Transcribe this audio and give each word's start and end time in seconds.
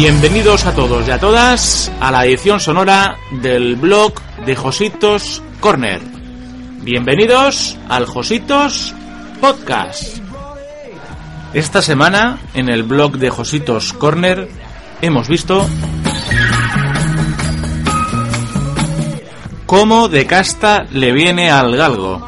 Bienvenidos 0.00 0.64
a 0.64 0.76
todos 0.76 1.08
y 1.08 1.10
a 1.10 1.18
todas 1.18 1.90
a 1.98 2.12
la 2.12 2.24
edición 2.24 2.60
sonora 2.60 3.16
del 3.32 3.74
blog 3.74 4.12
de 4.46 4.54
Jositos 4.54 5.42
Corner. 5.58 6.00
Bienvenidos 6.82 7.76
al 7.88 8.06
Jositos 8.06 8.94
Podcast. 9.40 10.18
Esta 11.52 11.82
semana 11.82 12.38
en 12.54 12.68
el 12.68 12.84
blog 12.84 13.18
de 13.18 13.28
Jositos 13.28 13.92
Corner 13.92 14.48
hemos 15.02 15.26
visto 15.26 15.68
cómo 19.66 20.08
de 20.08 20.26
casta 20.26 20.86
le 20.92 21.10
viene 21.10 21.50
al 21.50 21.76
galgo. 21.76 22.24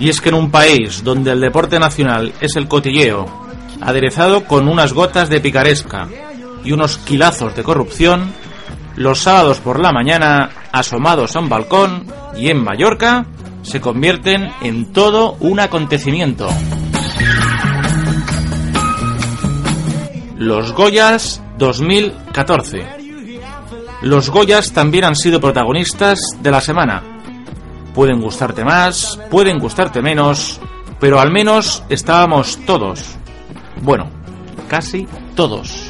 Y 0.00 0.08
es 0.08 0.20
que 0.20 0.30
en 0.30 0.34
un 0.34 0.50
país 0.50 1.04
donde 1.04 1.30
el 1.30 1.40
deporte 1.40 1.78
nacional 1.78 2.32
es 2.40 2.56
el 2.56 2.66
cotilleo, 2.66 3.26
aderezado 3.80 4.42
con 4.46 4.66
unas 4.66 4.92
gotas 4.92 5.28
de 5.28 5.38
picaresca, 5.38 6.08
y 6.64 6.72
unos 6.72 6.98
quilazos 6.98 7.54
de 7.54 7.62
corrupción, 7.62 8.32
los 8.96 9.20
sábados 9.20 9.60
por 9.60 9.80
la 9.80 9.92
mañana, 9.92 10.50
asomados 10.72 11.36
a 11.36 11.40
un 11.40 11.48
balcón 11.48 12.06
y 12.36 12.48
en 12.48 12.62
Mallorca, 12.62 13.26
se 13.62 13.80
convierten 13.80 14.50
en 14.62 14.92
todo 14.92 15.36
un 15.40 15.60
acontecimiento. 15.60 16.48
Los 20.36 20.72
Goyas 20.72 21.42
2014. 21.58 22.86
Los 24.02 24.28
Goyas 24.30 24.72
también 24.72 25.04
han 25.04 25.16
sido 25.16 25.40
protagonistas 25.40 26.20
de 26.42 26.50
la 26.50 26.60
semana. 26.60 27.02
Pueden 27.94 28.20
gustarte 28.20 28.64
más, 28.64 29.18
pueden 29.30 29.58
gustarte 29.58 30.02
menos, 30.02 30.60
pero 31.00 31.20
al 31.20 31.30
menos 31.30 31.84
estábamos 31.88 32.58
todos. 32.66 33.16
Bueno, 33.80 34.10
casi 34.68 35.06
todos. 35.34 35.83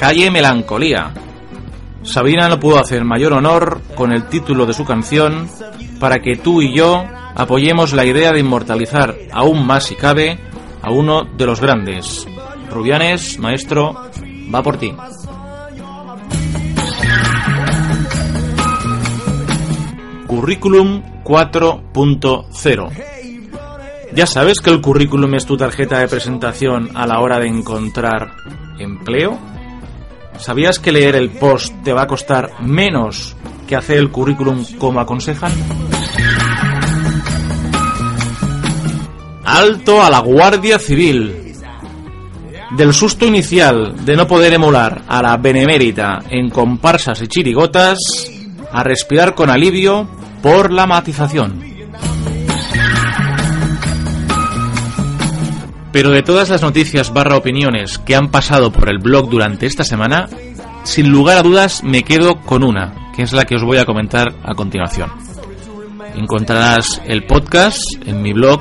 Calle 0.00 0.30
Melancolía. 0.30 1.12
Sabina 2.04 2.48
no 2.48 2.58
pudo 2.58 2.78
hacer 2.78 3.04
mayor 3.04 3.34
honor 3.34 3.82
con 3.94 4.12
el 4.12 4.24
título 4.28 4.64
de 4.64 4.72
su 4.72 4.86
canción 4.86 5.46
para 6.00 6.20
que 6.20 6.36
tú 6.36 6.62
y 6.62 6.74
yo 6.74 7.04
apoyemos 7.34 7.92
la 7.92 8.06
idea 8.06 8.32
de 8.32 8.40
inmortalizar 8.40 9.14
aún 9.30 9.66
más 9.66 9.84
si 9.84 9.96
cabe 9.96 10.38
a 10.80 10.90
uno 10.90 11.24
de 11.24 11.44
los 11.44 11.60
grandes. 11.60 12.26
Rubianes, 12.70 13.38
maestro, 13.38 14.08
va 14.54 14.62
por 14.62 14.78
ti. 14.78 14.94
Currículum 20.26 21.02
4.0 21.24 23.10
ya 24.12 24.26
sabes 24.26 24.58
que 24.58 24.70
el 24.70 24.80
currículum 24.80 25.34
es 25.34 25.46
tu 25.46 25.56
tarjeta 25.56 26.00
de 26.00 26.08
presentación 26.08 26.90
a 26.96 27.06
la 27.06 27.20
hora 27.20 27.38
de 27.38 27.46
encontrar 27.46 28.32
empleo. 28.78 29.38
¿Sabías 30.40 30.78
que 30.78 30.90
leer 30.90 31.16
el 31.16 31.30
post 31.30 31.74
te 31.84 31.92
va 31.92 32.02
a 32.02 32.06
costar 32.06 32.62
menos 32.62 33.36
que 33.68 33.76
hacer 33.76 33.98
el 33.98 34.10
currículum 34.10 34.64
como 34.78 34.98
aconsejan? 34.98 35.52
Alto 39.44 40.02
a 40.02 40.08
la 40.08 40.20
Guardia 40.20 40.78
Civil. 40.78 41.54
Del 42.70 42.94
susto 42.94 43.26
inicial 43.26 44.04
de 44.04 44.16
no 44.16 44.26
poder 44.26 44.54
emular 44.54 45.02
a 45.06 45.20
la 45.20 45.36
benemérita 45.36 46.20
en 46.30 46.48
comparsas 46.48 47.20
y 47.20 47.28
chirigotas, 47.28 47.98
a 48.72 48.82
respirar 48.82 49.34
con 49.34 49.50
alivio 49.50 50.08
por 50.42 50.72
la 50.72 50.86
matización. 50.86 51.69
Pero 55.92 56.10
de 56.10 56.22
todas 56.22 56.50
las 56.50 56.62
noticias 56.62 57.12
barra 57.12 57.36
opiniones 57.36 57.98
que 57.98 58.14
han 58.14 58.30
pasado 58.30 58.70
por 58.70 58.88
el 58.88 58.98
blog 58.98 59.28
durante 59.28 59.66
esta 59.66 59.82
semana, 59.84 60.28
sin 60.84 61.10
lugar 61.10 61.38
a 61.38 61.42
dudas 61.42 61.82
me 61.82 62.04
quedo 62.04 62.40
con 62.40 62.62
una, 62.62 63.10
que 63.14 63.22
es 63.22 63.32
la 63.32 63.44
que 63.44 63.56
os 63.56 63.64
voy 63.64 63.78
a 63.78 63.84
comentar 63.84 64.32
a 64.42 64.54
continuación. 64.54 65.10
Encontrarás 66.14 67.02
el 67.06 67.26
podcast 67.26 67.80
en 68.06 68.22
mi 68.22 68.32
blog 68.32 68.60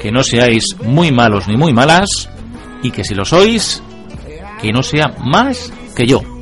que 0.00 0.10
no 0.10 0.22
seáis 0.22 0.64
muy 0.84 1.12
malos 1.12 1.46
ni 1.46 1.56
muy 1.56 1.72
malas 1.72 2.28
y 2.82 2.90
que 2.90 3.04
si 3.04 3.14
lo 3.14 3.24
sois, 3.24 3.82
que 4.60 4.72
no 4.72 4.82
sea 4.82 5.14
más 5.24 5.72
que 5.94 6.06
yo. 6.06 6.33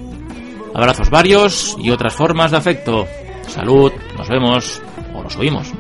Abrazos 0.75 1.11
varios 1.11 1.77
y 1.79 1.91
otras 1.91 2.15
formas 2.15 2.51
de 2.51 2.57
afecto. 2.57 3.07
Salud, 3.47 3.93
nos 4.17 4.29
vemos 4.29 4.83
o 5.15 5.23
nos 5.23 5.37
oímos. 5.37 5.73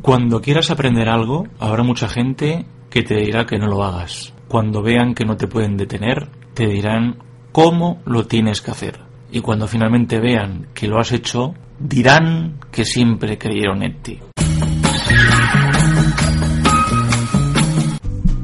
Cuando 0.00 0.40
quieras 0.40 0.70
aprender 0.70 1.08
algo, 1.08 1.48
habrá 1.58 1.82
mucha 1.82 2.08
gente 2.08 2.66
que 2.90 3.02
te 3.02 3.16
dirá 3.16 3.46
que 3.46 3.58
no 3.58 3.66
lo 3.66 3.82
hagas. 3.82 4.32
Cuando 4.46 4.82
vean 4.82 5.14
que 5.14 5.24
no 5.24 5.36
te 5.36 5.48
pueden 5.48 5.76
detener, 5.76 6.28
te 6.52 6.66
dirán 6.66 7.16
cómo 7.50 8.00
lo 8.04 8.26
tienes 8.26 8.60
que 8.60 8.70
hacer 8.70 9.03
y 9.34 9.40
cuando 9.40 9.66
finalmente 9.66 10.20
vean 10.20 10.68
que 10.72 10.86
lo 10.86 11.00
has 11.00 11.10
hecho, 11.10 11.54
dirán 11.80 12.54
que 12.70 12.84
siempre 12.84 13.36
creyeron 13.36 13.82
en 13.82 14.00
ti. 14.00 14.20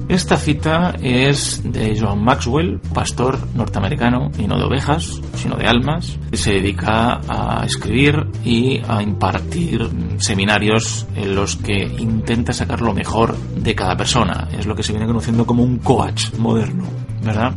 Esta 0.08 0.36
cita 0.36 0.96
es 1.00 1.62
de 1.62 1.96
John 1.96 2.24
Maxwell, 2.24 2.80
pastor 2.92 3.38
norteamericano, 3.54 4.32
y 4.36 4.48
no 4.48 4.58
de 4.58 4.64
ovejas, 4.64 5.20
sino 5.36 5.54
de 5.54 5.68
almas, 5.68 6.18
que 6.32 6.36
se 6.36 6.54
dedica 6.54 7.20
a 7.28 7.64
escribir 7.64 8.26
y 8.44 8.82
a 8.88 9.00
impartir 9.00 9.88
seminarios 10.19 11.06
en 11.14 11.36
los 11.36 11.54
que 11.54 11.84
intenta 11.84 12.52
sacar 12.52 12.81
lo 12.81 12.93
mejor 12.93 13.36
de 13.36 13.76
cada 13.76 13.96
persona. 13.96 14.48
Es 14.58 14.66
lo 14.66 14.75
que 14.75 14.82
se 14.82 14.93
viene 14.93 15.06
conociendo 15.06 15.46
como 15.46 15.62
un 15.62 15.78
coach 15.78 16.34
moderno, 16.36 16.86
¿verdad? 17.22 17.54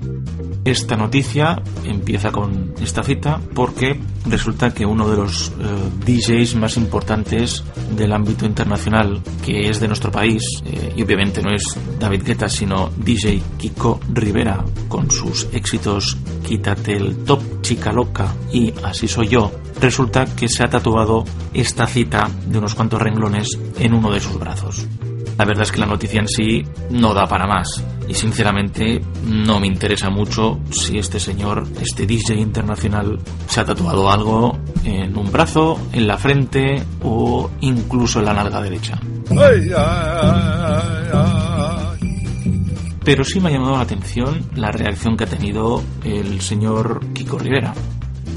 Esta 0.65 0.95
noticia 0.95 1.62
empieza 1.83 2.31
con 2.31 2.74
esta 2.81 3.04
cita 3.04 3.42
porque 3.54 4.00
resulta 4.25 4.74
que 4.74 4.86
uno 4.86 5.10
de 5.10 5.18
los 5.18 5.50
eh, 5.50 5.54
DJs 6.06 6.56
más 6.56 6.77
importantes 6.77 7.65
del 7.98 8.13
ámbito 8.13 8.45
internacional 8.45 9.21
que 9.45 9.69
es 9.69 9.81
de 9.81 9.88
nuestro 9.88 10.10
país, 10.10 10.42
eh, 10.65 10.94
y 10.95 11.04
obviamente 11.04 11.42
no 11.42 11.54
es 11.54 11.63
David 12.00 12.24
Guetta, 12.24 12.48
sino 12.48 12.92
DJ 12.95 13.42
Kiko 13.57 14.00
Rivera, 14.13 14.63
con 14.88 15.12
sus 15.12 15.48
éxitos 15.51 16.18
Quítate 16.48 16.94
el 16.94 17.24
top, 17.24 17.62
chica 17.62 17.92
loca 17.92 18.33
y 18.51 18.74
Así 18.83 19.07
soy 19.07 19.27
yo, 19.27 19.51
resulta 19.81 20.25
que 20.25 20.48
se 20.48 20.63
ha 20.63 20.69
tatuado 20.69 21.25
esta 21.54 21.88
cita 21.88 22.30
de 22.48 22.57
unos 22.57 22.75
cuantos 22.75 23.01
renglones 23.01 23.48
en 23.80 23.94
uno 23.94 24.12
de 24.12 24.19
sus 24.19 24.39
brazos. 24.39 24.88
La 25.38 25.45
verdad 25.45 25.63
es 25.63 25.71
que 25.71 25.80
la 25.80 25.85
noticia 25.85 26.19
en 26.19 26.27
sí 26.27 26.63
no 26.91 27.13
da 27.13 27.25
para 27.25 27.47
más. 27.47 27.83
Y 28.07 28.13
sinceramente 28.13 29.01
no 29.25 29.59
me 29.59 29.68
interesa 29.68 30.09
mucho 30.09 30.59
si 30.69 30.97
este 30.97 31.19
señor, 31.19 31.65
este 31.81 32.06
DJ 32.06 32.35
internacional, 32.35 33.18
se 33.47 33.62
ha 33.62 33.65
tatuado 33.65 34.12
algo 34.12 34.57
en 34.83 35.18
un 35.18 35.31
brazo, 35.31 35.80
en 35.91 36.07
la 36.07 36.18
frente 36.18 36.83
o 37.01 37.50
incluso 37.62 38.19
en 38.19 38.25
la 38.25 38.33
nalga 38.33 38.62
derecha. 38.62 39.00
Pero 43.03 43.24
sí 43.25 43.39
me 43.39 43.50
ha 43.50 43.51
llamado 43.51 43.75
la 43.75 43.81
atención 43.81 44.50
la 44.56 44.71
reacción 44.71 45.18
que 45.18 45.25
ha 45.25 45.27
tenido 45.27 45.83
el 46.03 46.39
señor 46.41 47.01
Kiko 47.13 47.38
Rivera. 47.38 47.74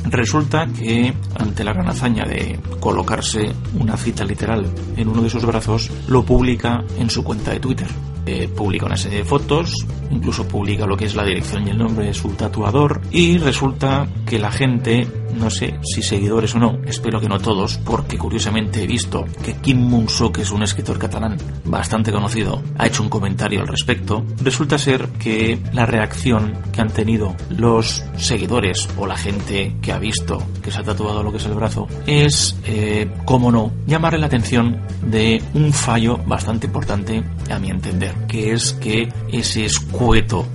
Resulta 0.04 0.66
que 0.66 1.12
ante 1.38 1.64
la 1.64 1.72
gran 1.72 1.88
hazaña 1.88 2.25
de 2.25 2.58
colocarse 2.81 3.52
una 3.78 3.96
cita 3.96 4.25
literal 4.25 4.66
en 4.96 5.08
uno 5.08 5.22
de 5.22 5.31
sus 5.31 5.44
brazos, 5.44 5.90
lo 6.08 6.25
publica 6.25 6.84
en 6.98 7.10
su 7.10 7.25
cuenta 7.25 7.52
de 7.52 7.60
Twitter. 7.60 7.88
Eh, 8.28 8.48
publica 8.48 8.87
una 8.87 8.96
serie 8.96 9.19
de 9.19 9.25
fotos, 9.25 9.87
incluso 10.10 10.48
publica 10.48 10.84
lo 10.84 10.96
que 10.96 11.04
es 11.04 11.14
la 11.14 11.25
dirección 11.25 11.66
y 11.66 11.70
el 11.70 11.78
nombre 11.78 12.06
de 12.06 12.14
su 12.14 12.31
tatuador 12.31 13.00
y 13.12 13.38
resulta 13.38 14.08
que 14.26 14.40
la 14.40 14.50
gente, 14.50 15.06
no 15.37 15.50
sé 15.50 15.79
si 15.83 16.03
seguidores 16.03 16.55
o 16.55 16.59
no, 16.59 16.79
espero 16.87 17.21
que 17.21 17.29
no 17.29 17.38
todos, 17.38 17.79
porque 17.79 18.19
curiosamente 18.19 18.83
he 18.83 18.87
visto 18.87 19.25
que 19.44 19.55
Kim 19.55 19.79
Munso, 19.79 20.33
que 20.33 20.43
es 20.43 20.50
un 20.50 20.62
escritor 20.62 20.99
catalán 20.99 21.37
bastante 21.65 22.12
conocido, 22.12 22.62
ha 22.79 22.87
hecho 22.87 23.03
un 23.03 23.09
comentario 23.09 23.61
al 23.61 23.69
respecto. 23.69 24.25
Resulta 24.43 24.79
ser 24.79 25.09
que 25.19 25.59
la 25.73 25.87
reacción 25.87 26.55
que 26.73 26.81
han 26.81 26.91
tenido 26.91 27.35
los 27.50 28.05
seguidores 28.17 28.88
o 28.97 29.06
la 29.06 29.17
gente 29.17 29.77
que 29.81 29.93
ha 29.93 29.99
visto 29.99 30.43
que 30.62 30.71
se 30.71 30.81
ha 30.81 30.85
tatuado 30.85 31.23
lo 31.23 31.31
que 31.31 31.38
es 31.38 31.47
el 31.47 31.55
brazo 31.55 31.87
es, 32.06 32.56
eh, 32.65 33.11
como 33.25 33.50
no, 33.53 33.73
llamarle 33.87 34.19
la 34.19 34.27
atención 34.27 34.81
de 35.03 35.43
un 35.55 35.73
fallo 35.73 36.19
bastante 36.27 36.67
importante 36.67 37.23
a 37.50 37.59
mi 37.59 37.71
entender 37.71 38.15
que 38.27 38.53
es 38.53 38.73
que 38.75 39.09
ese 39.33 39.65
escueto 39.65 40.47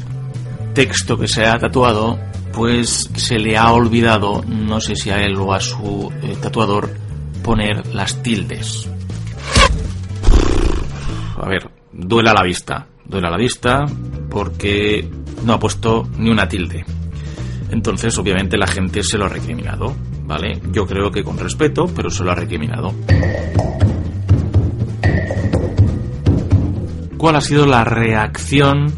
texto 0.73 1.17
que 1.17 1.27
se 1.27 1.45
ha 1.45 1.59
tatuado, 1.59 2.19
pues 2.53 3.09
se 3.15 3.39
le 3.39 3.57
ha 3.57 3.71
olvidado, 3.71 4.43
no 4.47 4.79
sé 4.79 4.95
si 4.95 5.09
a 5.09 5.23
él 5.23 5.35
o 5.37 5.53
a 5.53 5.59
su 5.59 6.11
eh, 6.21 6.35
tatuador, 6.41 6.89
poner 7.43 7.87
las 7.93 8.21
tildes. 8.21 8.89
A 11.37 11.47
ver, 11.47 11.69
duele 11.91 12.29
a 12.29 12.33
la 12.33 12.43
vista, 12.43 12.87
duele 13.05 13.27
a 13.27 13.31
la 13.31 13.37
vista 13.37 13.85
porque 14.29 15.09
no 15.43 15.53
ha 15.53 15.59
puesto 15.59 16.07
ni 16.17 16.29
una 16.29 16.47
tilde. 16.47 16.85
Entonces, 17.71 18.17
obviamente, 18.17 18.57
la 18.57 18.67
gente 18.67 19.01
se 19.01 19.17
lo 19.17 19.25
ha 19.25 19.29
recriminado, 19.29 19.95
¿vale? 20.25 20.61
Yo 20.71 20.85
creo 20.85 21.09
que 21.09 21.23
con 21.23 21.37
respeto, 21.37 21.85
pero 21.95 22.09
se 22.09 22.23
lo 22.23 22.31
ha 22.31 22.35
recriminado. 22.35 22.93
cuál 27.21 27.35
ha 27.35 27.41
sido 27.41 27.67
la 27.67 27.83
reacción 27.83 28.91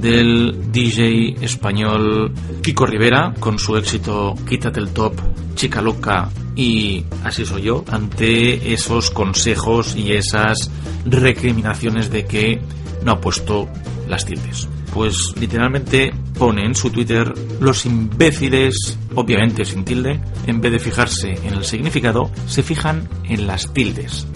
del 0.00 0.72
DJ 0.72 1.36
español 1.40 2.32
Kiko 2.62 2.86
Rivera 2.86 3.34
con 3.38 3.58
su 3.58 3.76
éxito 3.76 4.34
Quítate 4.48 4.80
el 4.80 4.90
top, 4.90 5.14
Chica 5.54 5.80
Loca 5.80 6.30
y 6.56 7.04
Así 7.24 7.44
soy 7.44 7.62
yo 7.62 7.84
ante 7.90 8.72
esos 8.72 9.10
consejos 9.10 9.94
y 9.96 10.12
esas 10.12 10.70
recriminaciones 11.04 12.10
de 12.10 12.26
que 12.26 12.60
no 13.04 13.12
ha 13.12 13.20
puesto 13.20 13.68
las 14.08 14.24
tildes. 14.24 14.68
Pues 14.92 15.34
literalmente 15.38 16.12
pone 16.38 16.64
en 16.64 16.74
su 16.74 16.90
Twitter 16.90 17.32
los 17.60 17.86
imbéciles, 17.86 18.98
obviamente 19.14 19.64
sin 19.64 19.84
tilde, 19.84 20.20
en 20.46 20.60
vez 20.60 20.72
de 20.72 20.78
fijarse 20.78 21.30
en 21.30 21.54
el 21.54 21.64
significado, 21.64 22.30
se 22.46 22.62
fijan 22.62 23.08
en 23.24 23.46
las 23.46 23.72
tildes. 23.72 24.26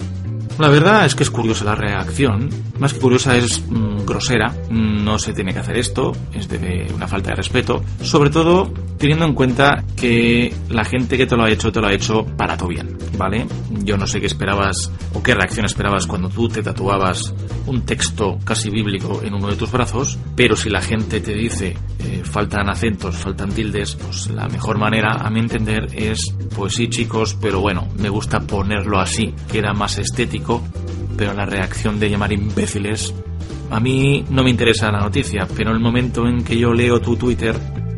La 0.59 0.69
verdad 0.69 1.05
es 1.05 1.17
que 1.17 1.25
es 1.25 1.31
curiosa 1.31 1.65
la 1.65 1.75
reacción. 1.75 2.49
Más 2.79 2.95
que 2.95 3.01
curiosa 3.01 3.37
es 3.37 3.61
mm, 3.69 3.94
grosera. 4.05 4.55
No 4.71 5.19
se 5.19 5.33
tiene 5.33 5.53
que 5.53 5.61
hacer 5.61 5.77
esto. 5.77 6.13
Es 6.33 6.49
de 6.49 6.91
una 6.95 7.09
falta 7.09 7.31
de 7.31 7.37
respeto. 7.37 7.83
Sobre 8.03 8.31
todo 8.31 8.73
teniendo 8.99 9.27
en 9.27 9.35
cuenta 9.35 9.85
que 9.97 10.55
la 10.69 10.85
gente 10.85 11.17
que 11.17 11.27
te 11.27 11.37
lo 11.37 11.45
ha 11.45 11.51
hecho 11.51 11.73
te 11.73 11.81
lo 11.81 11.89
ha 11.89 11.93
hecho 11.93 12.25
para 12.25 12.57
todo 12.57 12.69
bien. 12.69 12.97
¿Vale? 13.17 13.47
Yo 13.85 13.97
no 13.97 14.07
sé 14.07 14.21
qué 14.21 14.27
esperabas 14.27 14.91
o 15.13 15.23
qué 15.23 15.35
reacción 15.35 15.67
esperabas 15.67 16.07
cuando 16.07 16.29
tú 16.29 16.49
te 16.49 16.63
tatuabas 16.63 17.35
un 17.67 17.83
texto 17.83 18.39
casi 18.45 18.71
bíblico 18.71 19.23
en 19.23 19.35
uno 19.35 19.49
de 19.49 19.57
tus 19.57 19.71
brazos. 19.71 20.19
Pero 20.37 20.57
si 20.57 20.71
la 20.71 20.81
gente 20.81 21.21
te 21.21 21.35
dice 21.35 21.77
eh, 21.99 22.23
faltan 22.25 22.69
acentos, 22.69 23.17
faltan 23.17 23.51
tildes, 23.51 23.97
pues 23.97 24.31
la 24.31 24.49
mejor 24.49 24.79
manera 24.79 25.15
a 25.15 25.31
mi 25.31 25.41
entender 25.41 25.89
es 25.95 26.35
pues 26.55 26.75
sí 26.75 26.89
chicos, 26.89 27.37
pero 27.41 27.61
bueno, 27.61 27.89
me 27.99 28.09
gusta 28.09 28.41
ponerlo 28.41 29.01
así. 29.01 29.35
Queda 29.51 29.73
más 29.73 29.99
estético 29.99 30.63
pero 31.17 31.33
la 31.35 31.47
reacción 31.47 31.99
de 31.99 32.11
llamar 32.11 32.33
imbéciles... 32.33 33.15
A 33.71 33.81
mí 33.81 34.25
no 34.31 34.43
me 34.45 34.51
interesa 34.51 34.91
la 34.91 35.01
noticia, 35.01 35.47
pero 35.57 35.71
en 35.71 35.77
el 35.77 35.83
momento 35.83 36.27
en 36.27 36.45
que 36.45 36.57
yo 36.57 36.73
leo 36.73 37.01
tu 37.01 37.17
Twitter, 37.17 37.57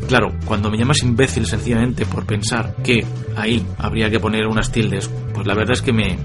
claro, 0.08 0.32
cuando 0.44 0.70
me 0.70 0.78
llamas 0.78 1.02
imbécil 1.02 1.46
sencillamente 1.46 2.06
por 2.06 2.24
pensar 2.24 2.76
que 2.82 3.04
ahí 3.36 3.64
habría 3.78 4.10
que 4.10 4.20
poner 4.20 4.46
unas 4.46 4.70
tildes, 4.72 5.10
pues 5.34 5.46
la 5.46 5.54
verdad 5.54 5.72
es 5.72 5.82
que 5.82 5.92
me, 5.92 6.18